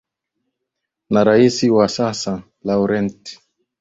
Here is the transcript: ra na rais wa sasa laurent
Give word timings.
ra 0.03 0.07
na 1.11 1.21
rais 1.23 1.57
wa 1.75 1.87
sasa 1.97 2.33
laurent 2.67 3.21